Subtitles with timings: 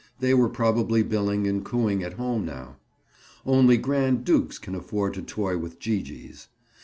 [0.19, 2.77] They were probably billing and cooing at home now.
[3.45, 6.47] Only grand dukes can afford to toy with Gee gees.